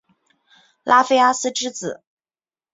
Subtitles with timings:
[0.83, 2.01] 拉菲阿斯之子。